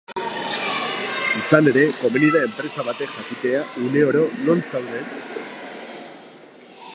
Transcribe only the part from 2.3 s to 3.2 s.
da enpresa batek